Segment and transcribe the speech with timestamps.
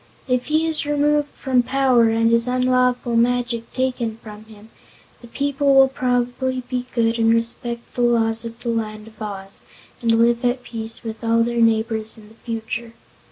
[0.27, 4.71] "If he is removed from power and his unlawful magic taken from him,
[5.21, 9.61] the people will probably be good and respect the laws of the Land of Oz,
[10.01, 12.93] and live at peace with all their neighbors in the future."